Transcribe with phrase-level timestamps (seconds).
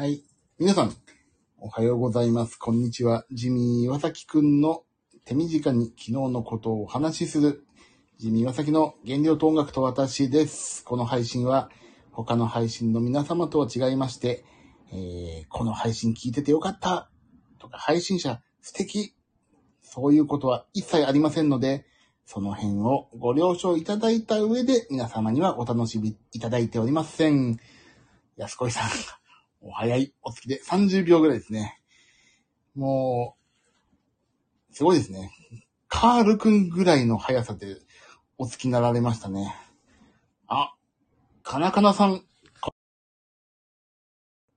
[0.00, 0.22] はい。
[0.60, 0.94] 皆さん、
[1.58, 2.54] おはようございます。
[2.54, 3.26] こんにちは。
[3.32, 4.84] ジミー岩崎くんの
[5.24, 7.64] 手短に昨日のことをお話しする、
[8.16, 10.84] ジミー岩崎の原料と音楽と私です。
[10.84, 11.68] この配信は、
[12.12, 14.44] 他の配信の皆様とは違いまして、
[14.92, 17.10] えーこの配信聞いててよかった
[17.58, 19.16] とか、配信者素敵
[19.82, 21.86] そういうことは一切ありませんので、
[22.24, 27.58] その辺をご了承いただいた上で、皆様にはお楽しみいただいておりません。
[28.36, 28.90] 安子さん、
[29.60, 31.80] お早い、お月で30秒ぐらいですね。
[32.74, 33.36] も
[34.70, 35.32] う、すごいですね。
[35.88, 37.78] カールくんぐらいの速さで
[38.36, 39.54] お月になられましたね。
[40.46, 40.74] あ、
[41.42, 42.22] かなかなさん、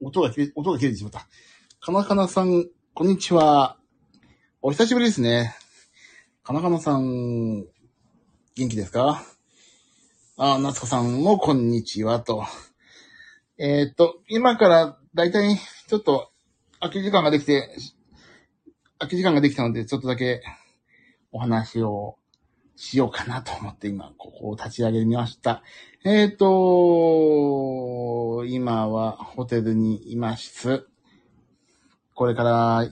[0.04, 1.28] 音が切れ、音が切れてしまった。
[1.80, 3.78] かなかなさん、こんにちは。
[4.62, 5.56] お久しぶりですね。
[6.44, 7.66] かなかなさん、
[8.56, 9.24] 元気ですか？
[10.38, 12.46] あ、夏子さんもこんにちはと。
[13.64, 16.32] えーっと、今からだいたいちょっと
[16.80, 17.70] 空き時間ができて、
[18.98, 20.42] 空き時間ができたので、ちょっとだけ
[21.32, 22.18] お話を
[22.76, 25.62] しようかなと思って今、ここを立ち上げみました。
[26.04, 30.88] えーっと、今はホテルにいます。
[32.16, 32.92] これから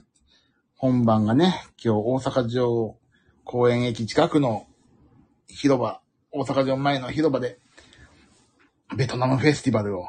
[0.76, 2.96] 本番がね、今日大阪城
[3.42, 4.68] 公園駅近くの
[5.48, 7.58] 広場、大阪城前の広場で、
[8.96, 10.06] ベトナムフェスティバルを、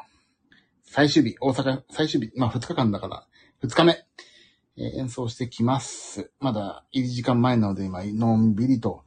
[0.94, 3.26] 最終日、大阪最終日、まあ2日間だから、
[3.66, 4.04] 2日目、
[4.76, 6.30] えー演奏してきます。
[6.38, 9.04] まだ入り時間前なので今、のんびりと、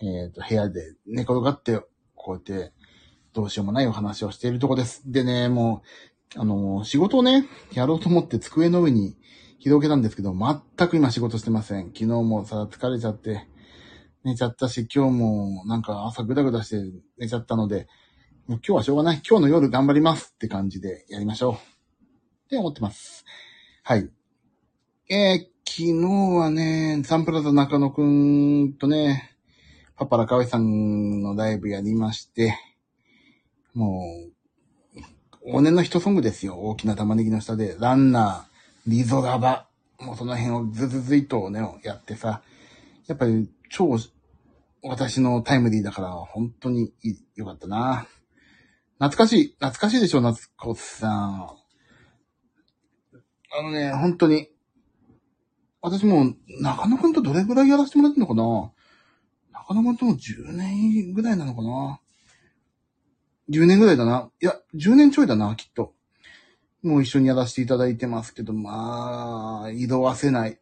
[0.00, 1.82] えっ、と、部屋で寝転がって、
[2.14, 2.72] こうやって、
[3.34, 5.02] どうしようもないお話をしているとこです。
[5.04, 5.82] でね、も
[6.34, 9.18] う、あのー仕事をね、やろうと思って机の上に
[9.58, 11.88] 広げたんですけど、全く今仕事してません。
[11.88, 13.46] 昨日もさ、疲れちゃって、
[14.24, 16.82] 寝ちゃったし、今日もなんか朝グダグダして
[17.18, 17.88] 寝ちゃったので、
[18.48, 19.20] もう今日はしょうがない。
[19.28, 21.52] 今日の夜頑張りますって感じでやりましょう。
[21.52, 21.56] っ
[22.48, 23.26] て思ってます。
[23.82, 24.08] はい。
[25.10, 29.36] えー、昨日はね、サンプラザ中野くんとね、
[29.96, 32.58] パパラカワイさんのライブやりまして、
[33.74, 34.06] も
[35.44, 36.56] う、往年のヒットソングですよ。
[36.56, 39.68] 大きな玉ねぎの下で、ランナー、リゾラバ、
[40.00, 42.40] もうその辺をズズズイとね、やってさ、
[43.08, 43.98] やっぱり超
[44.82, 48.06] 私のタイムリーだから、本当にいいよかったな。
[48.98, 51.58] 懐かしい、懐かしいでしょ、夏子さん。
[53.56, 54.48] あのね、本当に、
[55.80, 58.72] 私も中野くんとどれぐらいやらせてもらってんのかな？
[59.52, 62.00] 中野くんとも10年ぐらいなのかな
[63.50, 64.30] ?10 年ぐらいだな。
[64.42, 65.94] いや、10年ちょいだな、きっと。
[66.82, 70.58] もう一緒にやらせていただいてますけど、まあ、色褪せない。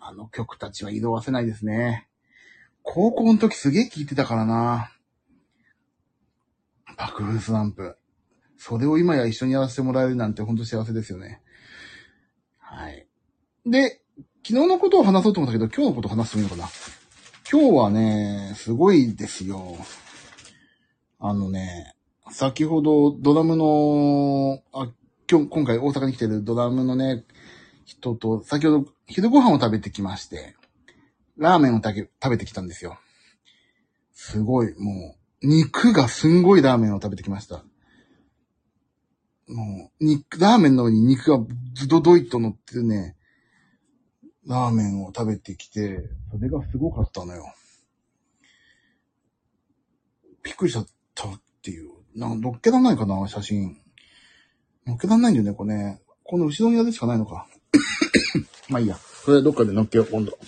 [0.00, 2.08] あの曲たちは色褪せないですね。
[2.82, 4.92] 高校の時すげえ聴いてたからな。
[7.02, 7.96] 爆風スランプ。
[8.56, 11.42] それを今や一緒にやらせてもらえるなんてほんと幸せですよね。
[12.58, 13.08] はい。
[13.66, 14.02] で、
[14.46, 16.68] 昨日のことを話そうと思ったけど、今日のことを話してもいいのかな？
[17.50, 19.76] 今日はね、すごいですよ。
[21.18, 21.96] あのね、
[22.30, 24.88] 先ほどドラムの、あ、
[25.28, 27.24] 今日、今回大阪に来てるドラムのね、
[27.84, 30.54] 人と、先ほど昼ご飯を食べてきまして、
[31.36, 32.96] ラーメンを食べてきたんですよ。
[34.12, 37.64] すごい、もう、肉がすんごいラーメンを食べてきました。
[39.48, 41.44] もう、肉、ラーメンの上に肉が
[41.74, 43.16] ズドドイと乗ってるね、
[44.46, 47.52] ラーメンを食べてきて、それがすごかったのよ。
[50.42, 51.90] びっくりしちゃったっていう。
[52.14, 53.76] なんか、乗っけらんないかな、写真。
[54.86, 56.00] 乗っけらんないんだよね、これね。
[56.24, 57.46] この後ろにやるしかないのか。
[58.68, 58.96] まあいいや。
[58.96, 60.38] それどっかで乗っけよう、今度。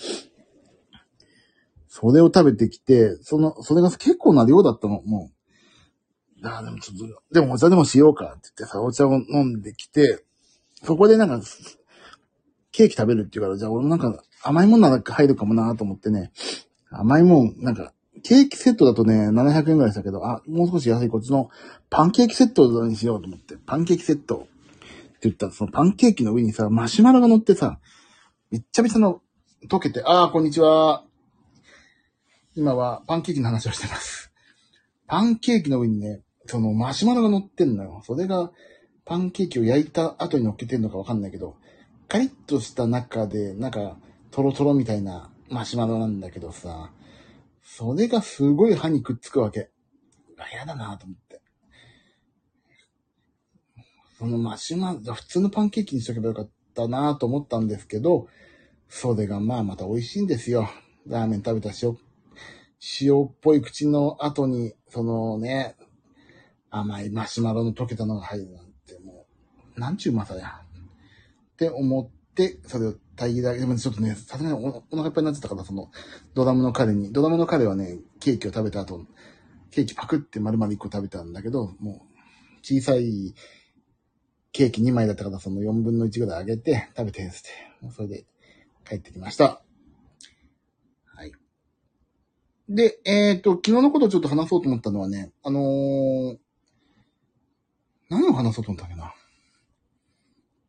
[1.97, 5.31] それを食べてきて、その、それが結構な量だったの、も
[6.43, 6.45] う。
[6.45, 10.25] ああ、でもちょっと、でもお茶でもしようかって言ってさ、お茶を飲んできて、
[10.83, 11.39] そこでなんか、
[12.73, 16.33] ケーキ食べるって言うから、じゃあ俺もなんか甘いもんなんか入るかもなと思ってね、
[16.91, 21.49] 甘いもん、なんか、ケーキセットだとね、700円ぐらいしたけど、あ、もう少し安いこっちの
[21.89, 27.79] パンケーキセットにしようと思って、パンケーキセットって言ったら、そのパンケーキの上にさ、マシュマロが乗ってさ、
[28.51, 29.21] めっちゃめちゃの
[29.69, 31.05] 溶けて、あー、こんにちは。
[32.55, 34.31] 今はパンケーキの話をしてます。
[35.07, 38.01] パンケーキの上にね、そのマシュマロが乗ってんのよ。
[38.05, 38.51] それが、
[39.03, 41.57] パンケーキを焼いた後に乗っけてんのかわかんないけど、
[42.07, 43.97] カリッとした中で、なんか、
[44.31, 46.91] トロトロみたいなマシュマロなんだけどさ、
[47.61, 49.69] それがすごい歯にくっつくわけ。
[50.37, 51.41] あ、やだなと思って。
[54.17, 58.27] そのマシュマロ、普通のパンケーキにしとけばよかったなと思ったんですけど、
[58.87, 60.69] それがまあまた美味しいんですよ。
[61.05, 61.97] ラーメン食べた塩、
[63.01, 65.75] 塩っぽい口の後に、そのね、
[66.69, 69.25] 甘いマシュマロの溶けたのが入るなんて、も
[69.75, 70.61] う、なんちゅうまさや。
[71.53, 75.89] って思って、それを大義だけ、でもちょっとね、さすがにおお腹いっぱいになっちゃったから、その、
[76.33, 79.05] ドラムの彼に、ドラムの彼はね、ケーキを食べた後、
[79.71, 82.15] ケーキパクって丸々1個食べたんだけど、もう、
[82.61, 83.35] 小さい
[84.51, 87.49] ケーキ2枚だったから、その4分の1ぐらいあげて、食べて、つって、
[87.81, 88.25] もうそれで
[88.87, 89.61] 帰ってきました。
[91.13, 91.33] はい。
[92.67, 96.37] で、えっ、と、昨日のことをちょっと話そうと思ったのはね、あのー、
[98.09, 99.13] 何を話そうと思ったっけな。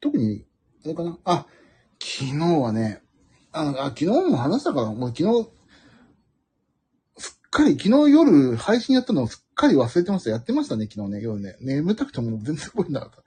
[0.00, 0.44] 特に、
[0.84, 1.18] あれかな。
[1.24, 1.46] あ、
[1.98, 3.02] 昨日はね、
[3.52, 5.48] あ、あ昨日も話したから、もう昨日、
[7.18, 10.30] すっかり、昨日夜配信やったのをすっかり忘れてました。
[10.30, 11.56] やってましたね、昨日ね、夜ね。
[11.60, 13.22] 眠たくても全然覚えてなかった。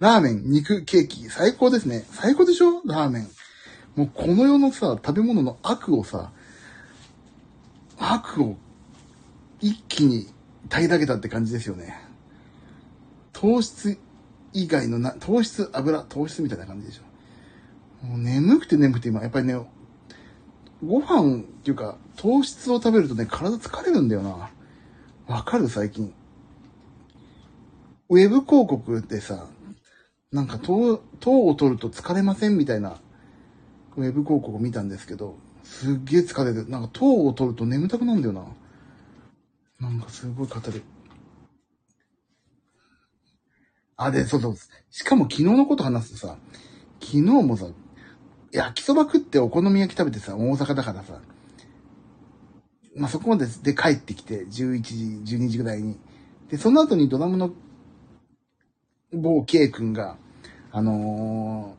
[0.00, 2.04] ラーメン、肉、ケーキ、最高ですね。
[2.10, 2.82] 最高でしょ？
[2.86, 3.28] ラーメン。
[3.94, 6.32] もうこの世のさ、食べ物の悪をさ、
[8.00, 8.56] 悪を
[9.60, 10.26] 一気に
[10.70, 12.00] 平らげたって感じですよね。
[13.32, 13.98] 糖質
[14.52, 18.06] 以外のな、糖質、油、糖質みたいな感じでしょ。
[18.06, 19.54] もう眠くて眠くて今、やっぱりね、
[20.84, 24.50] ご飯っていうか、糖質を食べるとね、体疲れるんだよな。
[25.26, 26.12] わかる最近。
[28.08, 29.46] ウェブ広告ってさ、
[30.32, 32.96] なんか糖、糖を取ると疲れませんみたいな、
[33.96, 35.36] ウェブ広告を見たんですけど、
[35.70, 36.68] すっげえ疲れる。
[36.68, 38.44] なんか糖を取ると眠たくなんだよな。
[39.78, 40.82] なんかすごい語る。
[43.96, 44.56] あ、で、そうそう。
[44.90, 46.38] しかも昨日のこと話すとさ、
[47.00, 47.68] 昨日もさ、
[48.50, 51.20] 焼きそば食ってお好み焼き食べてさ、大阪だからさ、
[52.96, 54.80] まあ、そこまでで帰ってきて、11
[55.22, 55.98] 時、12時ぐらいに。
[56.50, 57.52] で、その後にドラムの
[59.12, 60.18] 某 K 君が、
[60.72, 61.76] あの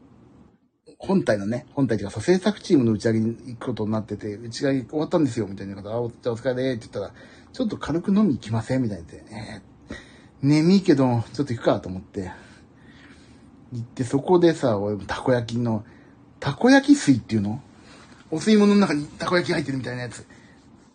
[1.03, 7.13] 本体のね、本体というか、そう制作チームの打ち上げに行くことになってて、打ち上げ終わったんですよ、みたいな方、あ、お疲れでーって言ったら、
[7.51, 9.95] ちょっと軽く飲み行きませんみたいな言って、えー、
[10.47, 12.31] 眠いけど、ちょっと行くかと思って、
[13.73, 15.83] 行って、そこでさ、俺も、たこ焼きの、
[16.39, 17.61] たこ焼き水っていうの？
[18.29, 20.25] お吸い物の中にたこ焼き入ってるみたいなやつ。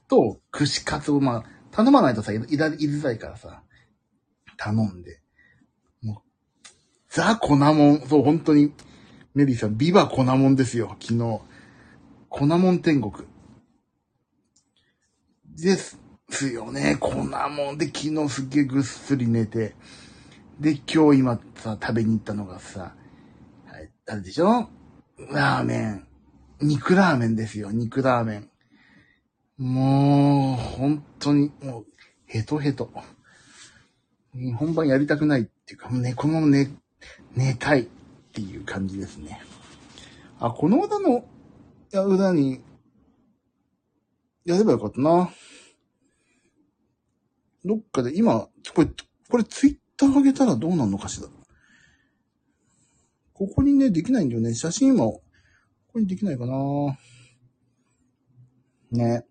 [0.08, 3.62] と、串カツを、まあ、頼まないとさ、いいら、いづらいからさ、
[4.56, 5.20] 頼んで。
[6.02, 6.68] もう、
[7.10, 8.72] ザ・粉もん、そう、本当に、
[9.36, 11.40] メリーさん、ビバ粉もんですよ、昨日。
[12.30, 13.28] 粉もん天国。
[15.54, 15.98] です
[16.48, 19.74] よね、粉もんで、昨日すっげえぐっすり寝て。
[20.58, 22.94] で、今日今さ、食べに行ったのがさ、
[23.66, 24.70] はい、あれでしょ
[25.30, 26.06] ラーメン。
[26.62, 28.50] 肉ラーメンですよ、肉ラーメン。
[29.58, 31.86] もう、本当に、もう、
[32.24, 32.90] ヘトヘト。
[34.56, 36.70] 本番やりたくないっていうか、もうね、このまま寝、
[37.36, 37.88] 寝たい
[38.36, 39.40] っていう感じですね。
[40.38, 41.22] あ、この歌の、い
[41.92, 42.60] や、裏に、
[44.44, 45.30] やればよかったな。
[47.64, 48.88] どっかで、今、これ、
[49.30, 51.28] これツイッター上げたらどうなるのかしら。
[53.32, 54.54] ここにね、できないんだよね。
[54.54, 55.22] 写真今、こ
[55.94, 56.54] こにできないかな。
[58.90, 59.24] ね。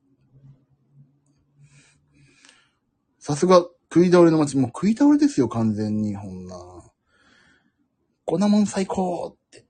[3.19, 4.57] さすが、食い倒れの街。
[4.57, 6.75] もう食い倒れですよ、完全に、ほんな。
[8.25, 9.66] 粉もん最高って。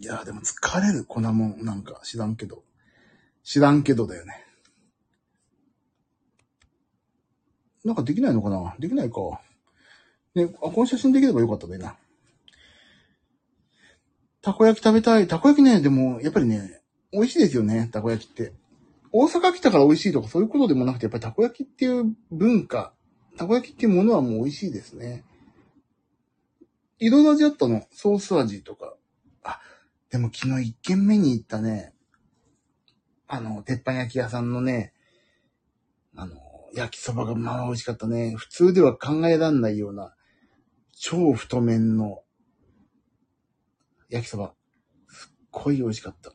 [0.00, 1.64] いや、でも疲れる、粉もん。
[1.64, 2.62] なんか、知らんけど。
[3.42, 4.44] 知らんけどだよね。
[7.84, 8.76] なんかできないのかな？
[8.78, 9.40] できないか。
[10.36, 11.96] ね、あ、この写真できればよかったねな。
[14.40, 15.26] たこ焼き食べたい。
[15.26, 16.80] たこ焼きね、でも、やっぱりね、
[17.12, 18.52] 美味しいですよね、たこ焼きって。
[19.10, 22.94] 大阪来たから美味しいとかそういうことでもなくて、やっぱりたこ焼きっていう文化、
[23.36, 25.24] たこ焼きっていうものはもう美味しいですね。
[27.02, 27.84] いろいろ味あったの。
[27.90, 28.94] ソース味とか。
[29.42, 29.60] あ、
[30.08, 31.92] でも昨日一軒目に行ったね、
[33.26, 34.92] あの、鉄板焼き屋さんのね、
[36.14, 36.36] あの、
[36.74, 38.36] 焼きそばがまあ美味しかったね。
[38.36, 40.14] 普通では考えらんないような、
[40.94, 42.22] 超太麺の
[44.08, 44.54] 焼きそば。
[45.08, 46.32] すっごい美味しかった。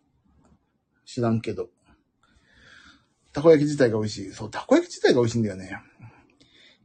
[1.05, 1.69] 知らんけど。
[3.31, 4.31] たこ焼き自体が美味しい。
[4.31, 5.81] そう、たこ焼き自体が美味しいんだよね。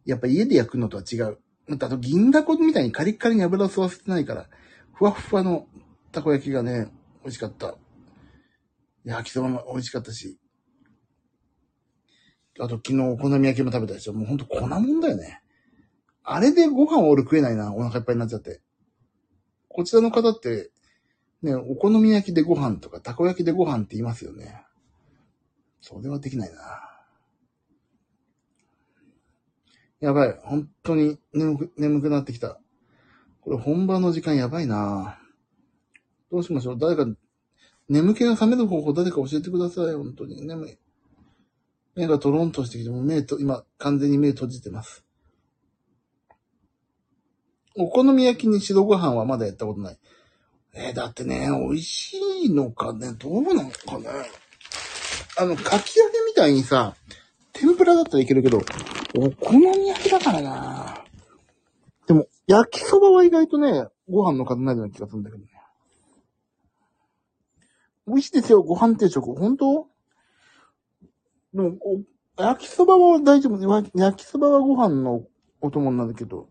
[0.05, 1.41] やっぱ家で焼くのとは違う。
[1.69, 4.49] まあと銀だこみたいにカリッカリに油を吸わせてないから、
[4.95, 5.67] ふわっふわの
[6.11, 6.89] たこ焼きがね、
[7.23, 7.77] 美味しかった。
[9.05, 10.39] 焼きそばも美味しかったし。
[12.61, 14.13] あと昨日お好み焼きも食べたでしょ。
[14.13, 15.43] もうほんと粉もんだよね。
[16.23, 17.75] あれでご飯を俺食えないな。
[17.75, 18.61] お腹いっぱいになっちゃって。
[19.69, 20.71] こちらの方って、
[21.43, 24.65] ね、お好み焼きでご飯とか、たこ焼きでご飯って言いますよね。
[25.81, 26.92] それはできないな。
[30.03, 30.37] やばい。
[30.43, 32.59] 本当に眠く、眠くなってきた。
[33.41, 35.21] これ本番の時間やばいな。
[36.33, 37.07] どうしましょう誰か、
[37.89, 39.95] 眠気が覚める方法誰か教えてください。
[39.95, 40.45] 本当に。
[40.45, 40.79] 眠い。
[41.95, 45.05] 目がトロンとしてきて、もう目と、今、完全に目閉じてます。
[47.77, 49.99] お好み焼きに白ご飯はまだやったことない。
[50.75, 52.17] えーだってね、美味し
[52.47, 54.09] いのかね、どうなのかね。
[55.39, 56.97] あの、かき揚げみたいにさ、
[57.53, 58.61] 天ぷらだったらいけるけど、
[59.17, 61.05] お好み焼きだからな
[62.07, 65.51] でも、焼きそばは意外とね、ご飯の数ないような気がするんだけどね。
[68.07, 69.35] 美味しいですよ、ご飯定食。
[69.35, 69.87] 本当？
[71.55, 71.77] でも、
[72.37, 73.85] 焼きそばは大丈夫。
[73.95, 75.25] 焼きそばはご飯の
[75.61, 76.49] お供になるけど。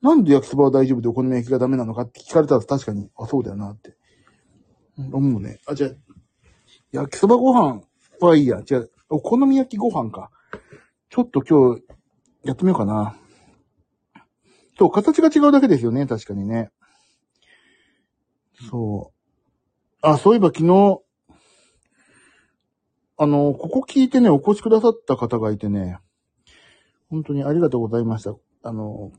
[0.00, 3.96] なんで焼きそばは大丈夫でお好み焼きがダメなのかって聞かれたら確かに、あ、そうだよなって。
[4.96, 5.60] 思うね。
[5.66, 5.90] あ、じゃあ、
[6.92, 7.82] 焼きそばご飯
[8.26, 8.62] はいいや。
[8.62, 10.30] じゃあ、お好み焼きご飯か。
[11.08, 11.82] ちょっと今日、
[12.44, 13.16] やってみようかな。
[14.78, 16.70] そう、形が違うだけですよね、確かにね。
[18.68, 19.20] そう。
[20.02, 21.00] あ、そういえば昨日、
[23.16, 25.98] あの、ここ聞いてね、お越しくださった方がいてね、
[27.10, 28.34] 本当にありがとうございました。
[28.62, 29.12] あの、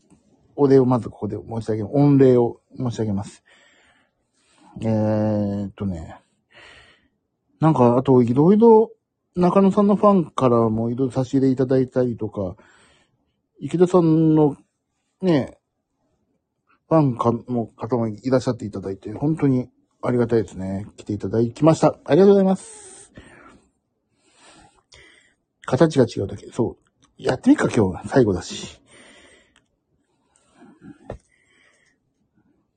[0.56, 3.44] お礼をまずここで申し上げ、御礼を申し上げます。
[4.82, 6.20] えーっとね、
[7.62, 8.92] なんか、あと、いろいろ、
[9.36, 12.56] 中野さんのファンからもいろいろ差し入れいただいたりとか、
[13.60, 14.58] 池田さんの、
[15.22, 15.60] ね、
[16.90, 19.70] ファンかの方もいらっしゃっていただいて、本当に
[20.02, 20.88] ありがたいですね。
[20.98, 22.00] 来ていただきました。
[22.04, 23.14] ありがとうございます。
[25.66, 26.52] 形が違うだけ。
[26.52, 26.92] そう。
[27.18, 28.04] やってみっか、今日は。
[28.08, 28.82] 最後だし。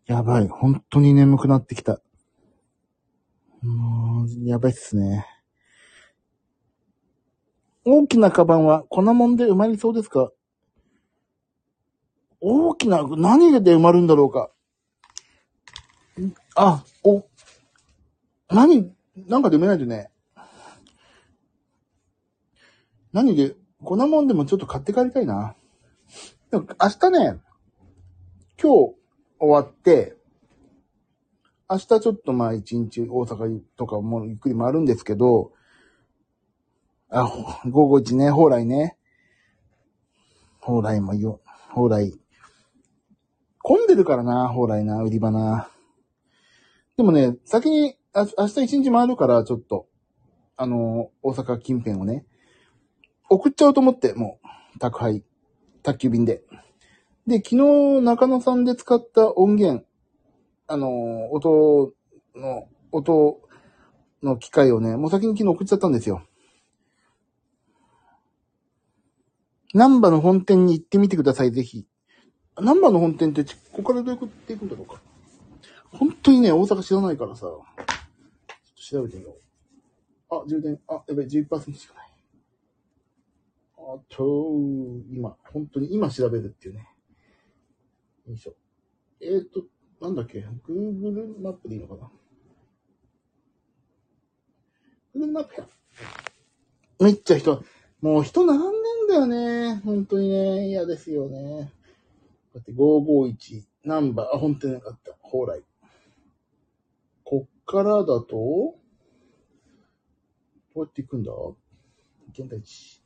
[0.06, 0.48] やばい。
[0.48, 2.00] 本当に眠くなってきた。
[3.64, 5.26] もう、やばいっすね。
[7.86, 10.30] 大きなカバンは粉もんで埋まりそうですか？
[12.40, 14.50] 大きな、何で埋まるんだろうか？
[16.54, 17.26] あ、お、
[18.48, 20.10] 何、なんかで埋めないとね。
[23.12, 25.54] 何で、粉もんでもちょっと買って帰りたいな。
[26.50, 27.40] でも明日ね、
[28.60, 28.94] 今日
[29.38, 30.16] 終わって、
[31.70, 35.52] 明日ちょっとまあ一日大阪とかもうゆっくり回るんですけど、
[37.10, 37.26] あ、
[37.68, 38.96] 午後一ね、蓬莱ね。
[40.60, 41.40] 蓬莱もよ、
[41.74, 42.12] 蓬莱。
[43.62, 45.68] 混んでるからな、蓬莱な、売り場な。
[46.96, 49.86] でもね、先に、あ明日一日回るから、ちょっと、
[50.56, 52.26] あの、大阪近辺をね、
[53.30, 54.38] 送っちゃおうと思って、も
[54.74, 55.24] う、宅配、
[55.82, 56.42] 宅急便で。
[57.26, 59.86] で、昨日中野さんで使った音源、
[60.66, 61.94] あの、音
[62.34, 63.40] の、音
[64.22, 66.26] の機械をね、もう先に昨日送っちゃったんですよ。
[69.74, 71.86] 南波の本店に行ってみてください、ぜひ。
[72.58, 75.02] 南波の本店って、ここからどうやって行くんだろうか。
[75.90, 77.62] 本当にね、大阪知らないからさ、ちょっ
[78.76, 79.30] と調べてみよ
[80.30, 80.34] う。
[80.36, 82.14] あ、充電、あ、やべ、11%しかない。
[83.76, 84.24] あと、
[85.10, 86.88] 今、本当に今調べるっていうね。
[88.26, 88.54] よいしょ。
[89.20, 89.66] えーと、
[90.04, 92.10] なんだっけ ?Google マップでいいのかな
[95.16, 95.66] ?Google マップや。
[97.00, 97.64] めっちゃ人、
[98.02, 99.80] もう人並んでんだよね。
[99.82, 101.72] 本当にね、嫌ですよね。
[102.54, 105.12] だって551、ナンバー、あ、本当になかった。
[105.22, 105.62] 蓬莱。
[107.24, 108.76] こっからだと、ど
[110.74, 111.32] うやって行くんだ？
[112.30, 113.02] 現代地。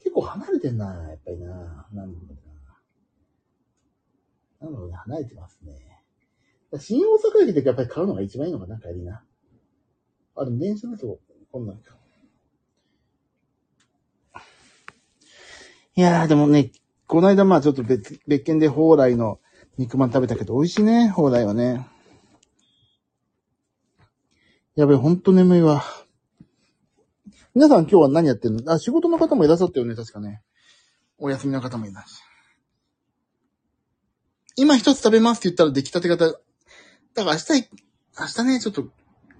[0.00, 1.88] 結構離れてんな、やっぱりな。
[1.90, 2.36] なんだろ
[4.60, 4.70] うな。
[4.70, 5.93] なので離れてますね。
[6.78, 9.22] 新大阪駅でやっぱり買うのが一番いいのかな、帰りな。
[10.36, 11.18] あ、でも電車だと、
[11.52, 11.96] こんなんか。
[15.96, 16.72] いやー、でもね、
[17.06, 19.38] この間まあちょっと別、別件で蓬莱の
[19.78, 21.86] 肉まん食べたけど美味しいね、蓬莱はね。
[24.74, 25.84] やべえ、ほんと眠いわ。
[27.54, 28.72] 皆さん今日は何やってるの？
[28.72, 30.42] あ、仕事の方もいらっしゃったよね、確かね。
[31.18, 32.30] お休みの方もいらっしゃる。
[34.56, 36.40] 今一つ食べますって言ったら出来たて方。
[37.14, 37.68] だから明日、
[38.18, 38.88] 明日ね、ちょっと、だ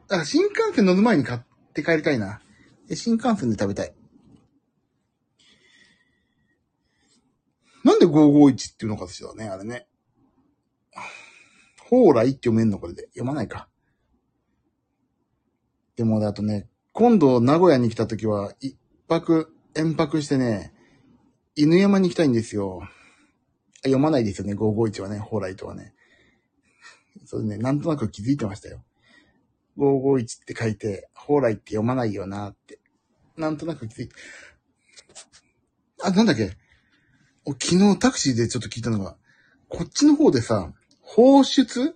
[0.09, 1.41] から新幹線乗る前に買っ
[1.73, 2.41] て帰りたいな。
[2.95, 3.95] 新幹線で食べたい。
[7.83, 9.87] なんで551っていうのかしらね、あれね。
[11.91, 13.09] 蓬莱って読めんのこれで。
[13.09, 13.69] 読まないか。
[15.97, 18.77] でも、あとね、今度名古屋に来た時は、一
[19.09, 20.73] 泊、遠泊してね、
[21.57, 22.83] 犬山に行きたいんですよ。
[23.83, 25.95] 読まないですよね、551はね、蓬莱とはね。
[27.25, 28.85] それね、なんとなく気づいてましたよ。
[29.79, 32.79] 551って書いて、蓬莱って読まないよなって。
[33.37, 34.15] なんとなく気づいて。
[36.03, 36.57] あ、なんだっけ
[37.47, 39.17] 昨日タクシーでちょっと聞いたのが、
[39.69, 41.95] こっちの方でさ、放出？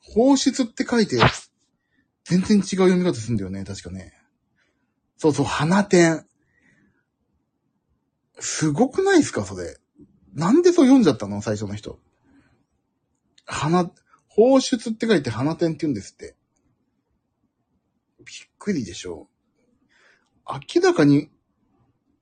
[0.00, 1.18] 放出って書いて、
[2.24, 4.14] 全然違う読み方するんだよね、確かね。
[5.16, 6.24] そうそう、花店。
[8.38, 9.76] すごくないですか、それ。
[10.34, 11.98] なんでそう読んじゃったの最初の人。
[13.46, 13.90] 花、
[14.36, 16.36] 放出って書いて花天って言うんですって。
[18.18, 18.26] びっ
[18.58, 19.28] くりでしょ。
[20.46, 21.30] 明らかに、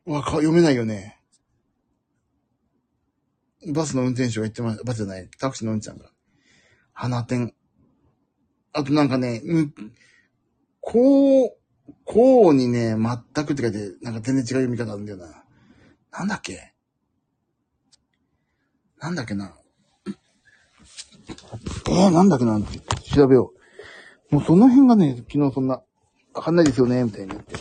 [0.07, 1.21] わか、読めないよね。
[3.73, 4.85] バスの運転手が言ってました。
[4.85, 5.29] バスじゃない。
[5.39, 6.11] タクシーのうんちゃんが。
[6.93, 7.53] 花天。
[8.73, 9.73] あとなんかね、む、
[10.81, 11.57] こう、
[12.05, 15.45] こうにね、全くって書いて、なんか全然違う読み方あるんだよな。
[16.13, 16.75] なんだっけ？
[18.99, 19.57] なんだっけな？
[21.89, 22.61] えー、なんだっけな
[23.15, 23.53] 調べよ
[24.31, 24.35] う。
[24.35, 25.83] もうその辺がね、昨日そんな、
[26.35, 27.55] わかんないですよね、みたいに言って、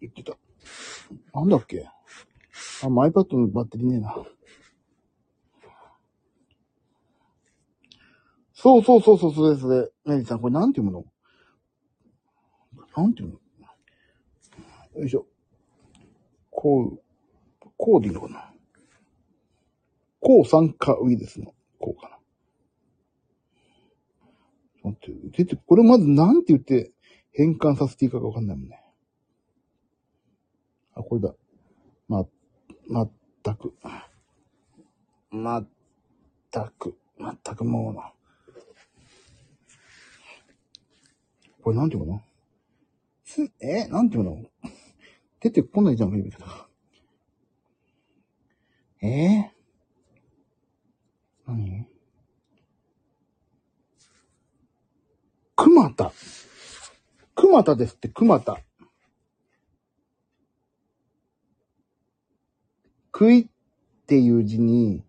[0.00, 0.36] 言ってた。
[1.34, 1.88] なんだっけ
[2.82, 4.16] あ、マイ iPad のバッテリーねえな。
[8.54, 9.90] そうそうそうそう、それそれ。
[10.04, 11.04] メリーさん、これなんて読むの？
[12.96, 13.40] なんて読む？
[14.94, 15.26] のよいしょ。
[16.50, 17.02] こう、
[17.76, 18.52] こうでいいのかな？
[20.20, 22.11] 抗酸化ウイルスのこうか。
[24.82, 26.92] 待って、出て、これまずなんて言って
[27.32, 28.82] 変換させていいかがわかんないもんね。
[30.94, 31.34] あ、これだ。
[32.08, 32.26] ま、
[32.88, 33.10] まっ
[33.42, 33.74] たく。
[35.30, 35.68] まっ
[36.50, 36.96] たく。
[37.16, 38.12] まったくもうな。
[41.62, 42.20] これなんていうの？
[43.24, 43.86] す、え？
[43.86, 44.44] なんていうの？
[45.40, 46.44] 出てこないじゃん、ベイビけど。
[49.00, 49.38] え？
[49.38, 49.50] ー、
[51.46, 51.86] 何？
[55.62, 56.12] 熊田。
[57.36, 58.58] 熊田ですって、熊田。
[63.14, 63.46] 食いっ
[64.08, 65.04] ていう字に、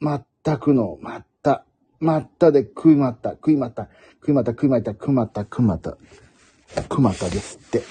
[0.00, 1.64] まったくの、まった。
[2.00, 5.96] まったで食いまった、食いまった、食いまった、食いまった、食いまった、食いまった。
[6.88, 7.82] 熊田ですって。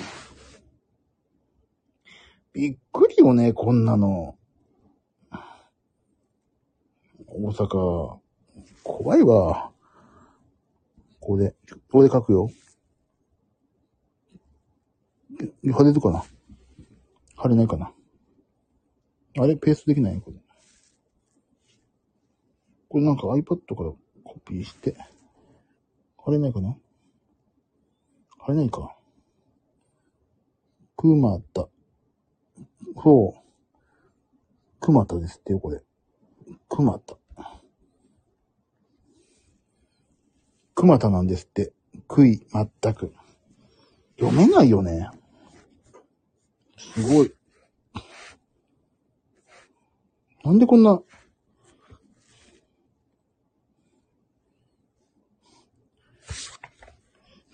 [2.52, 4.36] びっくりよね、こんなの。
[7.28, 8.18] 大阪、
[8.84, 9.73] 怖いわ。
[11.26, 11.56] これ、
[11.90, 12.50] これ書くよ。
[15.74, 16.24] 貼れるかな？
[17.38, 17.94] 貼れないかな？
[19.40, 20.22] あれ、ペーストできない？
[20.22, 20.38] これ。
[22.90, 23.92] これなんか iPad から
[24.24, 24.96] コピーして。
[26.18, 26.78] 貼れないかな？
[28.40, 28.96] 貼れないか。
[30.98, 31.70] くまた。
[33.02, 33.40] そう。
[34.82, 35.82] くまたですってよ、これ。
[36.68, 37.18] くまた。
[40.76, 41.74] くまたなんですって。
[42.08, 43.14] くい、まったく。
[44.20, 45.10] 読めないよね。
[46.78, 47.34] すごい。
[50.44, 51.02] なんでこんな、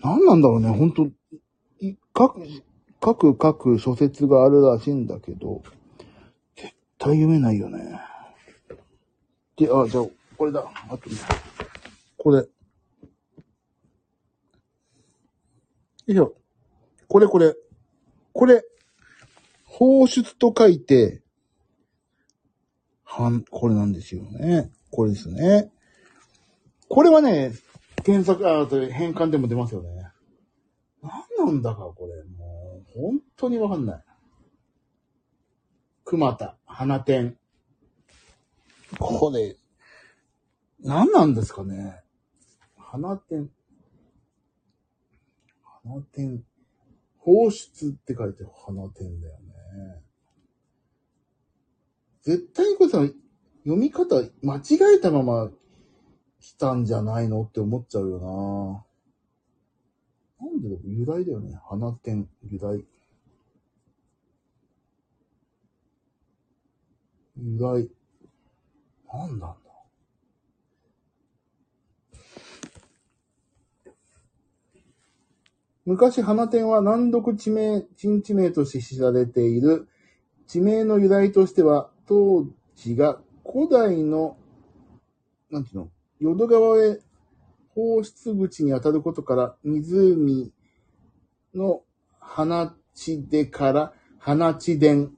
[0.02, 1.08] なんなんだろうね、ほんと、
[1.80, 2.40] い各、
[3.00, 5.62] 各、各諸説があるらしいんだけど、
[6.56, 8.00] 絶対読めないよね。
[9.56, 10.06] で、あ、じゃあ、
[10.36, 10.64] これだ。
[10.88, 11.10] あと、
[12.18, 12.44] これ。
[16.12, 16.34] いしょ。
[17.08, 17.54] これこれ。
[18.32, 18.64] これ。
[19.64, 21.22] 放出と書いて、
[23.04, 24.70] はん、これなんですよね。
[24.90, 25.72] これですね。
[26.88, 27.52] これはね、
[28.04, 30.10] 検索、あと変換でも出ますよね。
[31.02, 32.24] 何なんだか、これ。
[32.24, 34.04] もう、本当にわかんない。
[36.04, 37.36] 熊田、花天。
[38.98, 39.56] これ、
[40.80, 42.02] 何なんですかね。
[42.76, 43.50] 花天。
[45.84, 46.44] 花天。
[47.18, 50.02] 放出って書いて花天だよね。
[52.22, 52.98] 絶対にこれさ、
[53.64, 55.50] 読み方間違えたまま
[56.40, 58.84] 来たんじゃないのって思っちゃうよ
[60.40, 60.46] な。
[60.46, 61.58] なんでだ由来だよね。
[61.68, 62.84] 花天、由来。
[67.36, 67.90] 由来。
[69.12, 69.69] なんなんだ
[75.86, 79.88] 昔、花天は難読地名、鎮地名として知られている。
[80.46, 84.36] 地名の由来としては、当時が古代の、
[85.50, 85.90] なんていうの、
[86.20, 87.00] 淀川へ
[87.74, 90.52] 放出口に当たることから、湖
[91.54, 91.82] の
[92.18, 95.16] 花地出から花地伝。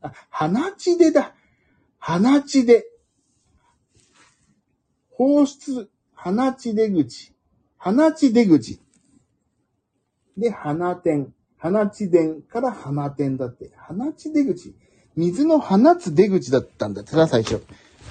[0.00, 1.34] あ、花地出だ。
[1.98, 2.84] 花地出。
[5.10, 7.31] 放出、花地出口。
[7.84, 8.80] 花地出口。
[10.38, 11.34] で、花天。
[11.58, 13.72] 花地伝から花天だって。
[13.76, 14.76] 花地出口。
[15.16, 17.60] 水の放つ出口だったんだってさ、最初。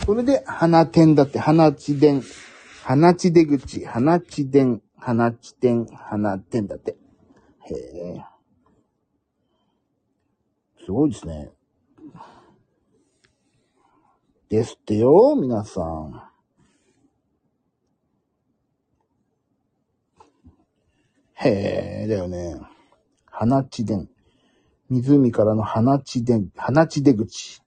[0.05, 2.21] それで、花天だって、花地伝。
[2.84, 6.97] 花地出口、花地伝、花地天、花天だって。
[7.62, 7.75] へ
[8.17, 8.25] え。
[10.84, 11.49] すごいですね。
[14.49, 16.31] ですってよ、皆さん。
[21.43, 22.56] へえ、だよね。
[23.25, 24.08] 花地伝。
[24.89, 27.62] 湖からの花地伝、花地出口。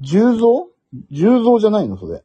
[0.00, 0.66] 十蔵？
[1.10, 2.24] 十蔵じゃないのそれ。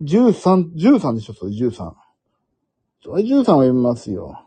[0.00, 1.94] 十三、十三でしょそれ、十三。
[3.04, 4.46] それ十三は読みますよ。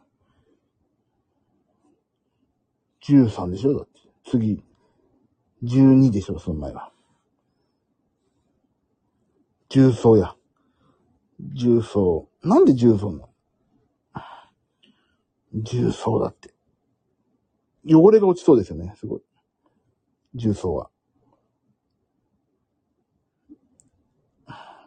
[3.02, 4.00] 十三でしょだって。
[4.26, 4.64] 次。
[5.62, 6.92] 十二でしょその前は。
[9.70, 10.36] 重曹や。
[11.40, 12.28] 重曹。
[12.44, 13.29] なんで重曹なの？
[15.54, 16.54] 重曹だって。
[17.88, 19.22] 汚れが落ちそうですよね、すごい。
[20.36, 20.90] 重曹は。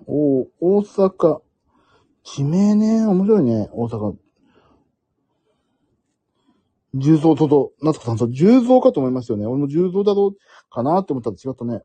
[0.07, 1.43] お大阪。
[2.25, 4.17] 地名ね、面白いね、大阪。
[6.95, 9.47] 重曹とと、夏子さん、そう、重曹かと思いましたよね。
[9.47, 11.83] 俺も重曹だろうかなって思ったら違ったね。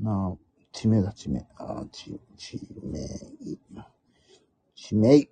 [0.00, 0.36] なあ、
[0.72, 1.46] 地名だ、地名。
[1.56, 2.98] あ、地、地名。
[4.74, 5.28] 地名。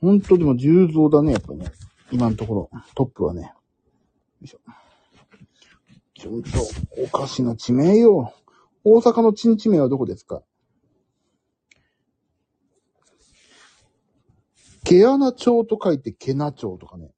[0.00, 1.70] ほんとでも重蔵だね、やっぱね。
[2.10, 3.42] 今のところ、トップはね。
[3.42, 3.48] よ
[4.42, 4.60] いしょ。
[6.14, 6.48] ちょっと、
[7.02, 8.32] おかしな地名よ。
[8.82, 10.42] 大阪の鎮地名はどこですか？
[14.84, 17.12] 毛穴町と書いて毛穴町とかね。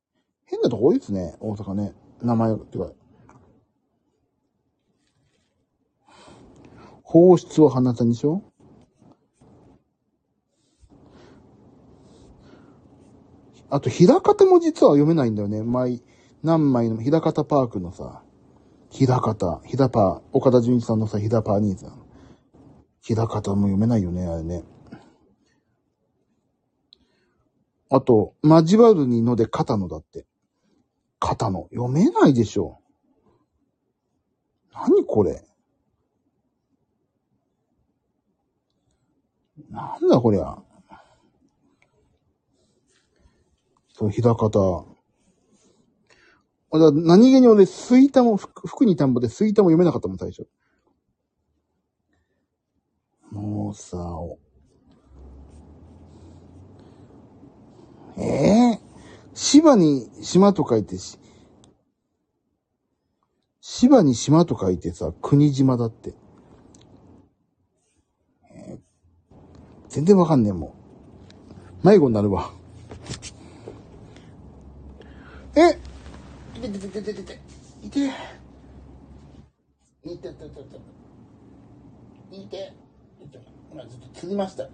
[0.47, 1.95] 変なとこ多いですね、大阪ね。
[2.21, 2.91] 名前ってか。
[7.03, 8.43] 放出を放たにしょ
[13.73, 15.63] あと、ひらかたも実は読めないんだよね。
[15.63, 16.03] 枚、
[16.43, 18.23] 何枚の、ひらかたパークのさ、
[18.91, 22.07] ひらかた、ひらパー、岡田純一さんのさ、ひらパーニーズなの。
[23.01, 24.63] ひらかたも読めないよね、あれね。
[27.89, 30.27] あと、交わるにので肩のだって。
[31.19, 31.69] 肩の。
[31.73, 32.79] 読めないでしょ。
[34.75, 35.43] 何これ。
[39.71, 40.63] なんだこりゃ。
[44.03, 44.59] そう、ひだかた。
[46.73, 50.49] あだ何気に俺、スイタも、服に田んぼでスイタも読めなかったもん、最初。
[53.31, 54.41] もうさ、お
[58.19, 58.23] え
[58.75, 58.81] え
[59.35, 61.17] 芝に島と書いてし、
[63.61, 66.15] 芝に島と書いてさ、国島だって。
[68.51, 68.81] えー？
[69.89, 70.75] 全然わかんねえも
[71.85, 71.87] ん。
[71.87, 72.62] 迷子になるわ。
[75.55, 75.79] え
[76.57, 77.41] いててててててて。
[77.83, 77.99] いて。
[80.05, 80.81] いててててて。
[82.33, 82.73] いて。
[83.73, 84.69] 今ずっと釣りました。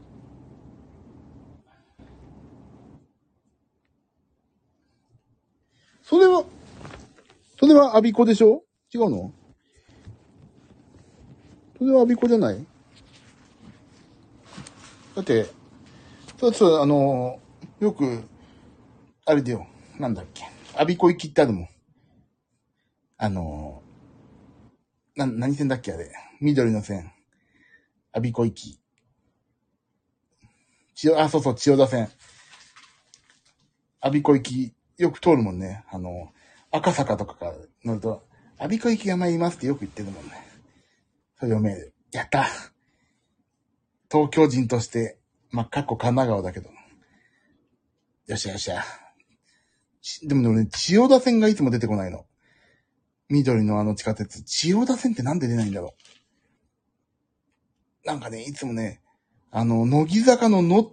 [6.03, 6.45] それは、
[7.59, 8.63] それはアビコでしょ？
[8.95, 9.33] 違うの？
[11.79, 12.65] それはアビコじゃない？
[15.15, 15.51] だって、
[16.39, 17.41] そうそう、あの、
[17.81, 18.23] よく、
[19.27, 19.67] あれだよ。
[19.99, 20.45] なんだっけ？
[20.81, 21.69] アビコ行きってあるもん。
[23.17, 23.83] あの、
[25.17, 26.13] な、何線だっけあれ。
[26.41, 27.13] 緑の線。
[28.13, 28.81] アビコ行き。
[30.95, 32.09] 千代、あ、そうそう、千代田線。
[34.01, 35.85] アビコ行き、よく通るもんね。
[35.91, 36.33] あの、
[36.71, 38.25] 赤坂とかから乗ると、
[38.57, 40.31] アビコ行きが参りますってよく言ってるもんね。
[41.41, 41.93] それ読める。
[42.13, 42.47] やった
[44.09, 45.19] 東京人として、
[45.51, 46.71] まあ、かっこ神奈川だけど。
[48.29, 49.08] よっしゃよっしゃ。
[50.23, 52.25] でもね、千代田線がいつも出てこないの。
[53.29, 54.43] 緑のあの地下鉄。
[54.45, 55.95] 千代田線ってなんで出ないんだろ
[58.05, 58.07] う。
[58.07, 59.03] なんかね、いつもね、
[59.51, 60.93] あの、乃木坂のの、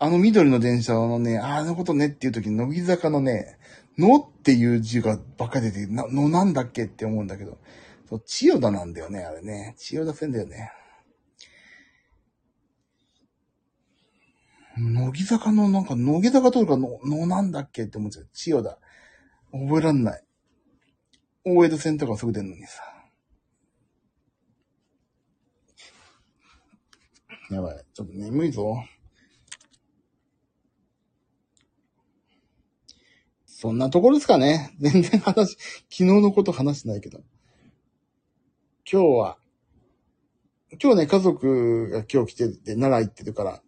[0.00, 3.58] あの緑の電車のね、あのことねっていう時に乃木坂のね、
[3.98, 7.58] のっていう字がばっかり出て、な、のなんだっけって思うんだけど、
[8.08, 9.74] そう、千代田なんだよね、あれね。
[9.76, 10.72] 千代田線だよね。
[14.78, 18.26] 乃木坂のなんか、乃木坂通るかの、のなんだっけって思うんですよ。
[18.32, 18.78] 千代田。
[19.52, 20.24] 覚えらんない。
[21.44, 22.82] 大江戸線とかすぐ出るのにさ。
[27.50, 27.84] やばい。
[27.94, 28.84] ちょっと眠いぞ。
[33.46, 34.74] そんなところですかね。
[34.78, 35.56] 全然話、昨
[35.90, 37.18] 日のこと話してないけど。
[38.90, 39.38] 今日は、
[40.80, 43.62] 今日ね、家族が今日来てて、奈良行ってるから、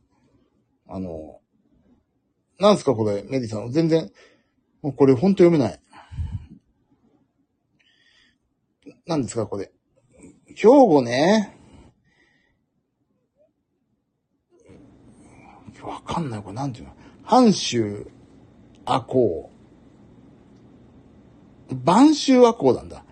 [0.90, 1.40] あの、
[2.58, 3.70] なんすかこれ、メディさん。
[3.70, 4.10] 全然、
[4.82, 5.80] もうこれほんと読めない。
[9.06, 9.70] なんですかこれ。
[10.54, 11.56] 兵庫ね。
[15.82, 16.94] わかんない、これなんていうの。
[17.22, 18.06] 半州
[18.84, 19.50] 赤穂。
[21.72, 23.04] 晩秋赤穂なんだ。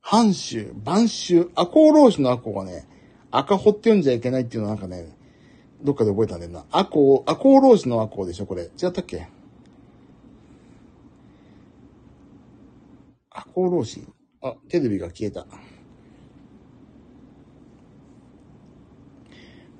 [0.00, 2.88] 半州、晩秋、赤穂浪士の赤穂がね、
[3.30, 5.17] 赤穂って読んじゃいけないっていうのはなんかね、
[5.82, 6.64] どっかで覚えたんだよな。
[6.70, 8.64] 赤穂、赤穂浪士の赤穂でしょ、これ。
[8.64, 9.28] 違ったっけ？
[13.30, 14.04] 赤穂浪士
[14.42, 15.46] あ、テレビが消えた。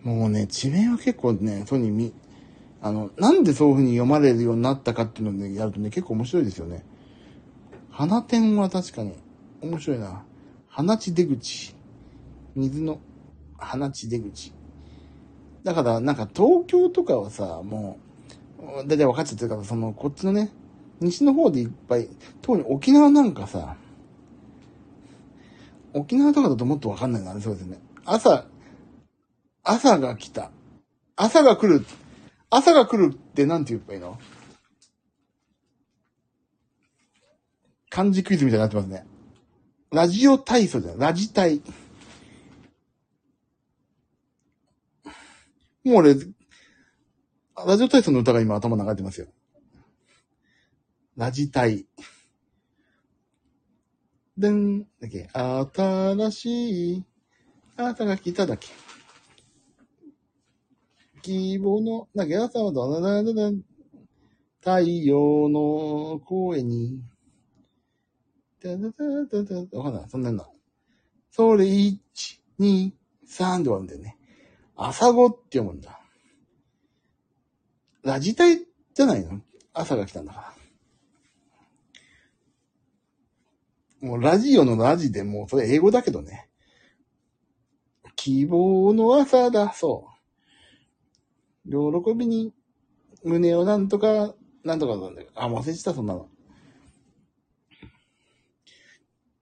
[0.02, 2.14] もうね、地名は結構ね、そうに見、
[2.80, 6.84] あの、なんでそういう風に読まれるようになったかっていうのでやるとね、結構面白いですよね。
[7.90, 9.14] 花天は確かに
[9.61, 10.24] 面白いな。
[10.68, 11.74] 花地出口。
[12.54, 13.00] 水の
[13.56, 14.52] 花地出口。
[15.64, 17.99] だから、なんか東京とかはさ、も
[18.85, 20.51] う、だいたい分かっちゃってるから、その、こっちのね、
[21.01, 22.09] 西の方でいっぱい、
[22.42, 23.77] 特に沖縄なんかさ、
[25.94, 27.79] 沖縄とかだともっと分かんないのありそうですね。
[28.05, 28.47] 朝、
[29.62, 30.51] 朝が来た。
[31.16, 31.85] 朝が来る。
[32.51, 34.18] 朝が来るってなんて言えばいいの？
[37.90, 39.07] 漢字クイズみたいになってますね。
[39.90, 41.01] ラジオ体操じゃない。
[41.01, 41.61] ラジ体。
[45.85, 46.14] もう俺、
[47.67, 49.29] ラジオ体操の歌が今頭流れてますよ。
[51.17, 51.87] ラジ体。
[54.37, 57.05] でん、だっけ、新しい、
[57.77, 58.69] 朝が来ただけ。
[61.23, 63.51] 希望の、だっけ、朝はだだだだ
[64.61, 67.01] 太陽の声に、
[68.62, 70.09] だだだだだ、わかんない。
[70.09, 70.49] そんなんな。
[71.31, 71.99] それ、1、
[72.61, 72.93] 2、
[73.27, 74.17] 3で終わるんだよね。
[74.81, 76.01] 朝子って読むんだ。
[78.05, 78.61] ラジタイ
[78.95, 79.41] じゃないの？
[79.75, 80.55] 朝が来たんだか
[84.01, 84.09] ら。
[84.09, 86.49] もうラジオのラジでもうそれ英語だけどね。
[88.14, 90.07] 希望の朝だ、そ
[91.67, 91.71] う。
[91.71, 92.55] 喜びに
[93.25, 95.23] 胸をなんとか、なんとかなんだ。
[95.35, 96.29] あ、忘れてた、そんなの。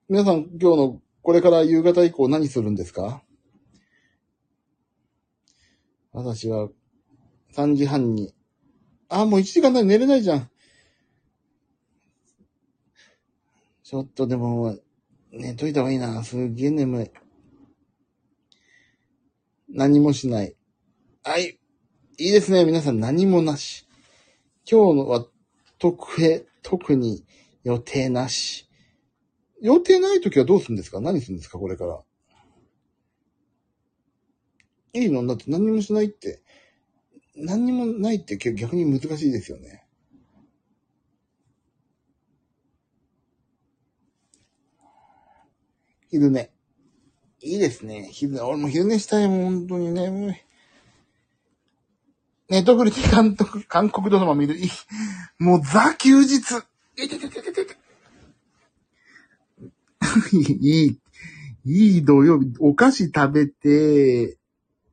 [0.08, 3.22] 皆さん、今日のこれから夕方以降何するんですか？
[6.16, 6.70] 私は
[7.52, 8.34] 3時半に。
[9.10, 10.50] あ、もう1時間ない寝れないじゃん。
[13.84, 14.78] ちょっとでも、
[15.30, 16.24] 寝といた方がいいな。
[16.24, 17.10] すっげえ眠い。
[19.68, 20.56] 何もしない。
[21.22, 21.58] はい。
[22.16, 22.64] いいですね。
[22.64, 23.86] 皆さん何もなし。
[24.68, 25.26] 今日のは
[25.78, 27.26] 特へ、特に
[27.62, 28.70] 予定なし。
[29.60, 31.02] 予定ないときはどうするんですか？
[31.02, 31.58] 何するんですか？
[31.58, 32.02] これから。
[34.96, 35.26] いいの？
[35.26, 36.40] だって何もしないって、
[37.36, 39.84] 何にもないって逆に難しいですよね。
[46.10, 46.50] 昼寝。
[47.42, 48.08] いいですね。
[48.10, 48.40] 昼寝。
[48.40, 50.34] 俺も昼寝したいもん、本当に眠い。
[52.48, 54.56] ネットフリで監督、韓国ドラマ見る。
[55.38, 56.36] もうザ休日。
[56.96, 57.76] いてててててて。
[60.32, 61.00] いい、
[61.64, 62.54] いい土曜日。
[62.60, 64.38] お菓子食べて、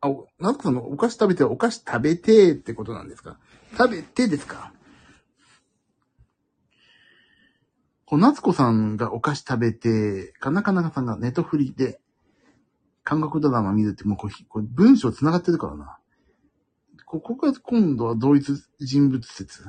[0.04, 3.39] あ、おなんかその、お菓子食べて、お菓子食べてってことなんですか？
[3.78, 4.74] 食べてですか？
[8.06, 12.02] こう、夏子さんがお菓子食べて、かなかなかさんがネトフリで、
[13.06, 15.98] 韓国ドラマ見るって、もうこれ、これ文章繋がってるからな。
[17.06, 19.63] ここが今度は同一人物説？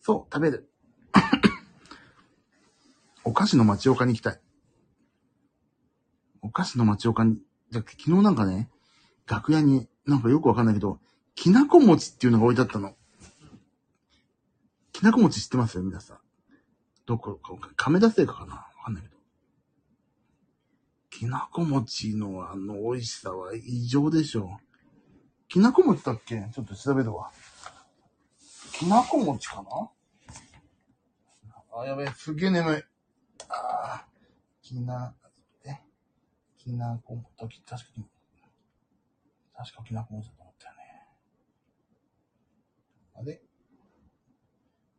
[0.00, 0.68] そう、食べる。
[3.22, 4.40] お菓子の町岡に行きたい。
[6.42, 8.68] お菓子の町岡に、だって昨日なんかね、
[9.28, 10.98] 楽屋になんかよくわかんないけど、
[11.34, 12.94] きなこ餅っていうのが置いてあったの。
[14.92, 15.76] きなこ餅知ってます？
[15.76, 16.18] よ、皆さん。
[17.06, 18.54] どこか、亀田製菓かな？
[18.54, 19.16] わかんないけど。
[21.10, 24.64] きなこ餅のあの美味しさは異常でしょう。
[25.48, 26.48] きなこ餅だっけ？
[26.54, 27.30] ちょっと調べるわ。
[28.72, 29.90] きなこ餅かな？
[31.80, 32.82] あ、やべえ、すげえ眠い。
[33.48, 34.06] ああ、
[34.62, 35.14] きな、
[35.64, 35.76] え、
[36.58, 38.04] きなこ餅、確かに、
[39.58, 40.82] 確かきなこ餅だと思ったよね。
[43.16, 43.42] あれ？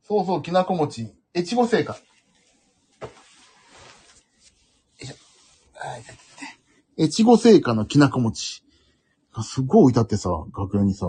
[0.04, 1.16] そうそう、きなこ餅。
[1.34, 1.94] 越後製菓。
[1.94, 2.00] よ
[5.02, 5.16] いしょ。
[5.76, 6.04] はい、
[7.06, 8.62] 越後製菓のきなこ餅。
[9.42, 11.08] すっごい置いてあってさ、楽屋にさ、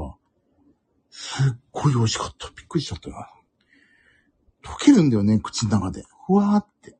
[1.10, 2.48] すっごい美味しかった。
[2.50, 3.16] びっくりしちゃったよ。
[4.62, 6.04] 溶けるんだよね、口の中で。
[6.28, 6.96] ふわーって。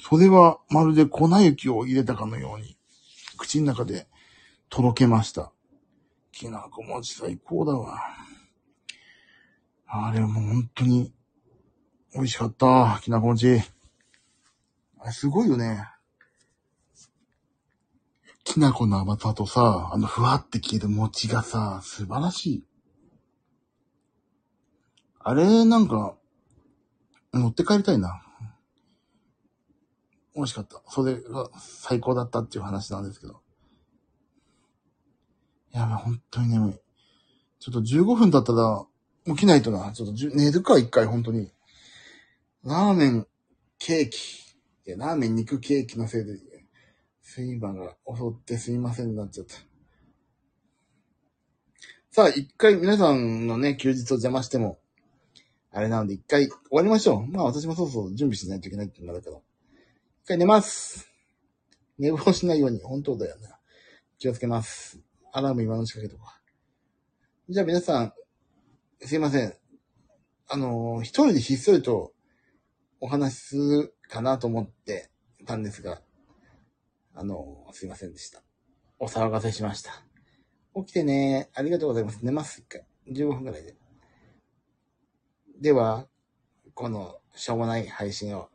[0.00, 2.78] それはまるで粉雪を入れたかのように、
[3.42, 4.06] 口の中で
[4.68, 5.52] とろけました。
[6.30, 7.98] きなこ餅最高だわ。
[9.86, 11.12] あれはもう本当に
[12.14, 13.00] 美味しかった。
[13.02, 13.60] きなこ餅。
[15.00, 15.84] あれすごいよね。
[18.44, 22.64] きな粉の甘さとさ、あの、ふわって消える餅がさ、素晴らしい。
[25.18, 26.14] あれ、なんか、
[27.32, 28.21] 持って帰りたいな。
[30.34, 30.82] 美味しかった。
[30.88, 33.40] それが最高だったっていう話なんですけど。
[35.72, 36.74] や、もう本当に眠い。
[37.58, 38.84] ちょっと15分経ったら
[39.26, 39.92] 起きないとな。
[39.92, 41.50] ちょっと寝るか、一回、本当に。
[42.64, 43.26] ラーメン、
[43.78, 44.18] ケーキ。
[44.86, 46.38] いや、ラーメン、肉、ケーキのせいで、
[47.36, 49.54] 睡魔が襲ってすいませんになっちゃった。
[52.10, 54.78] さあ、一回皆さんのね、休日を邪魔しても、
[55.70, 57.26] あれなので一回終わりましょう。
[57.26, 59.38] まあ私もそうそう準備しないといけないってなるから。
[60.24, 61.10] 一回寝ます。
[61.98, 63.48] 寝坊しないように、本当だよね。
[64.18, 65.00] 気をつけます。
[65.32, 66.40] アラーム今の仕掛けとか。
[67.48, 68.12] じゃあ皆さん、
[69.00, 69.52] すいません。
[70.46, 72.12] あのー、一人でひっそりと
[73.00, 75.10] お話しするかなと思って
[75.44, 76.00] たんですが、
[77.16, 78.44] あのー、すいませんでした。
[79.00, 80.04] お騒がせしました。
[80.76, 81.50] 起きてね。
[81.52, 82.20] ありがとうございます。
[82.22, 82.86] 寝ます、一回。
[83.08, 83.74] 15分くらいで。
[85.60, 86.06] では、
[86.74, 88.51] このしょうもない配信を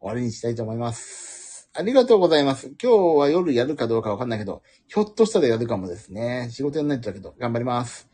[0.00, 1.70] 終わりにしたいと思います。
[1.74, 2.72] ありがとうございます。
[2.82, 6.48] 今日は夜やるかどうかわかんないけど、ひょっとしたらやるかもですね。
[6.50, 8.08] 仕事やんないとだけど、頑張ります。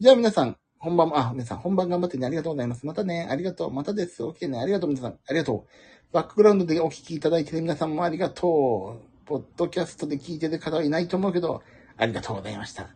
[0.00, 2.26] じゃあ皆さん、本番も、あ、皆さん本番頑張ってね。
[2.26, 2.86] ありがとうございます。
[2.86, 3.26] またね。
[3.30, 3.72] ありがとう。
[3.72, 4.22] またです。
[4.28, 4.58] 起きてね。
[4.58, 5.12] ありがとう皆さん。
[5.12, 6.12] ありがとう。
[6.12, 9.24] バックグラウンドでお聞きいただいてる皆さんもありがとう。
[9.24, 11.62] ポッドキャストで聞いてる方はいないと思うけど、
[11.96, 12.88] ありがとうございました。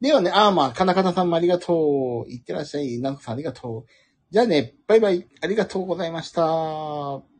[0.00, 2.30] ではね、あーまあ、かなかなさんもありがとう。
[2.30, 2.98] いってらっしゃい。
[3.00, 3.90] なこさんありがとう。
[4.30, 5.26] じゃあね、バイバイ。
[5.40, 7.37] ありがとうございました。